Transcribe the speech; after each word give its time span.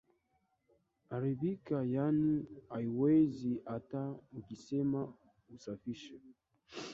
haribika 1.09 1.83
yaani 1.83 2.45
haiwezi 2.69 3.61
hata 3.65 4.15
ukisema 4.37 5.13
uisafishe 5.51 6.15